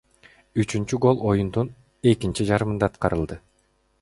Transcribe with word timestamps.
Үчүнчү 0.63 0.99
гол 1.05 1.21
оюндун 1.33 1.69
экинчи 2.13 2.49
жарымында 2.53 2.91
аткарылды. 2.95 3.43